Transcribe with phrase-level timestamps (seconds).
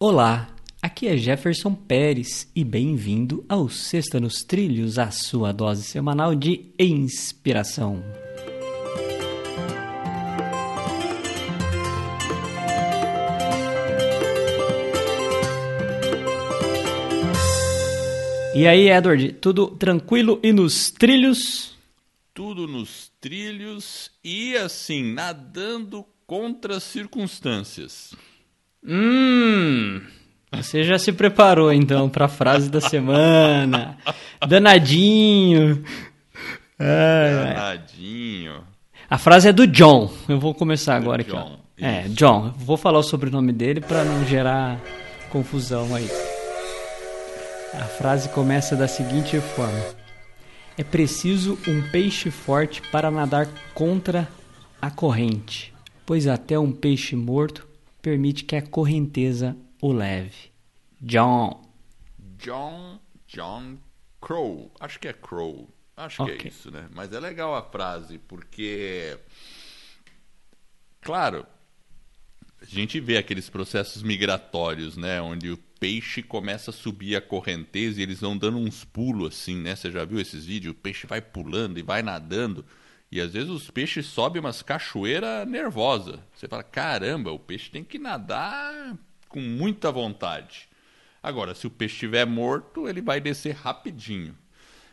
[0.00, 0.48] Olá,
[0.80, 6.72] aqui é Jefferson Pérez e bem-vindo ao Sexta nos Trilhos, a sua dose semanal de
[6.78, 8.00] inspiração.
[18.54, 21.76] E aí, Edward, tudo tranquilo e nos trilhos?
[22.32, 28.14] Tudo nos trilhos e assim, nadando contra as circunstâncias.
[28.86, 30.00] Hum,
[30.52, 33.98] você já se preparou então para a frase da semana.
[34.46, 35.84] Danadinho.
[36.78, 38.64] Danadinho.
[39.10, 40.12] A frase é do John.
[40.28, 41.52] Eu vou começar agora John, aqui.
[41.80, 41.84] Ó.
[41.84, 42.54] É, John.
[42.56, 44.80] Vou falar o sobrenome dele para não gerar
[45.30, 46.08] confusão aí.
[47.74, 49.84] A frase começa da seguinte forma:
[50.76, 54.28] É preciso um peixe forte para nadar contra
[54.80, 55.74] a corrente,
[56.06, 57.66] pois até um peixe morto
[58.02, 60.50] permite que a correnteza o leve.
[61.00, 61.62] John.
[62.38, 63.78] John John
[64.20, 64.72] Crow.
[64.80, 65.68] Acho que é Crow.
[65.96, 66.44] Acho que Ok.
[66.44, 66.88] é isso, né?
[66.94, 69.18] Mas é legal a frase porque
[71.00, 71.46] claro,
[72.60, 78.00] a gente vê aqueles processos migratórios, né, onde o peixe começa a subir a correnteza
[78.00, 79.76] e eles vão dando uns pulos assim, né?
[79.76, 80.72] Você já viu esses vídeos?
[80.72, 82.64] O peixe vai pulando e vai nadando.
[83.10, 86.20] E às vezes os peixes sobem umas cachoeiras nervosa.
[86.34, 88.96] Você fala, caramba, o peixe tem que nadar
[89.28, 90.68] com muita vontade.
[91.22, 94.36] Agora, se o peixe estiver morto, ele vai descer rapidinho.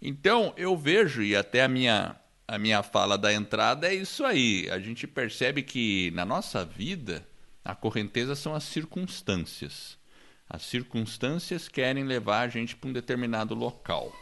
[0.00, 4.68] Então, eu vejo, e até a minha, a minha fala da entrada é isso aí.
[4.70, 7.26] A gente percebe que na nossa vida,
[7.64, 9.98] a correnteza são as circunstâncias.
[10.48, 14.12] As circunstâncias querem levar a gente para um determinado local.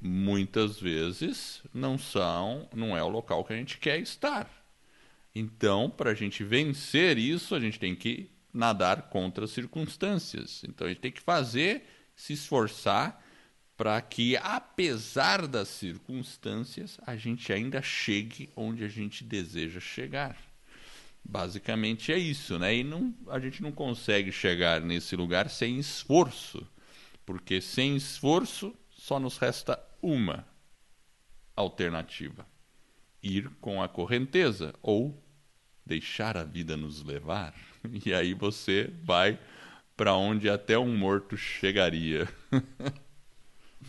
[0.00, 4.48] Muitas vezes não são, não é o local que a gente quer estar.
[5.34, 10.62] Então, para a gente vencer isso, a gente tem que nadar contra as circunstâncias.
[10.64, 11.82] Então, a gente tem que fazer,
[12.14, 13.24] se esforçar
[13.76, 20.36] para que, apesar das circunstâncias, a gente ainda chegue onde a gente deseja chegar.
[21.24, 22.74] Basicamente é isso, né?
[22.74, 26.66] E não, a gente não consegue chegar nesse lugar sem esforço,
[27.24, 30.46] porque sem esforço só nos resta uma
[31.56, 32.46] alternativa:
[33.22, 35.22] ir com a correnteza ou
[35.84, 37.54] deixar a vida nos levar.
[38.04, 39.38] E aí você vai
[39.96, 42.28] para onde até um morto chegaria.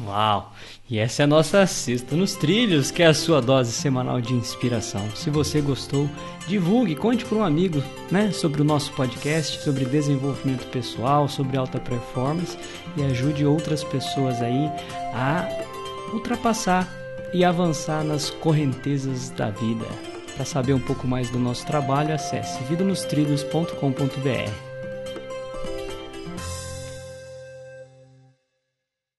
[0.00, 0.52] Uau!
[0.90, 4.32] E essa é a nossa Sexta nos Trilhos, que é a sua dose semanal de
[4.32, 5.08] inspiração.
[5.14, 6.08] Se você gostou,
[6.48, 11.78] divulgue, conte para um amigo né, sobre o nosso podcast, sobre desenvolvimento pessoal, sobre alta
[11.78, 12.58] performance
[12.96, 14.66] e ajude outras pessoas aí
[15.12, 15.73] a
[16.14, 16.88] ultrapassar
[17.32, 19.86] e avançar nas correntezas da vida.
[20.34, 24.73] Para saber um pouco mais do nosso trabalho, acesse vidanostrilhos.com.br.